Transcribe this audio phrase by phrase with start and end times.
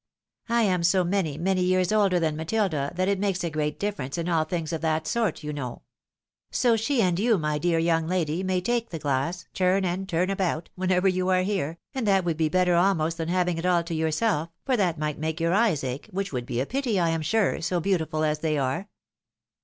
[0.49, 4.17] I am so many, many years older than Matilda, that it makes a great difference
[4.17, 5.83] in all things of that sort, you know.
[6.49, 10.31] So she and you, my dear young lady, may take the glass, turn and turn
[10.31, 13.83] about, whenever you are here, and that woidd be better almost than having it all
[13.83, 17.09] to yourself, for that might make your eyes ache, which would be a pity, I
[17.09, 18.89] am sure, so beautiful as they are."